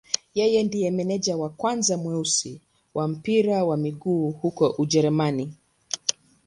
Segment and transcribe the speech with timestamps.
[0.37, 2.61] Yeye ndiye meneja wa kwanza mweusi
[2.95, 5.53] wa mpira wa miguu huko Ujerumani.